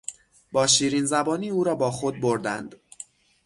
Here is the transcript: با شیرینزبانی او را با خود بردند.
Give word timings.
با 0.51 0.67
شیرینزبانی 0.67 1.49
او 1.49 1.63
را 1.63 1.75
با 1.75 1.91
خود 1.91 2.19
بردند. 2.21 2.75